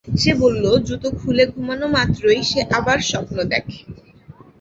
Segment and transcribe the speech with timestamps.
[0.15, 3.79] সে বলল, জুতো খুলে ঘুমানোমাত্রই সে আবার স্বপ্ন দেখে।